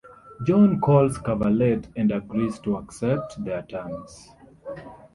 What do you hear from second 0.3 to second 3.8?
John calls Carvalet and agrees to accept their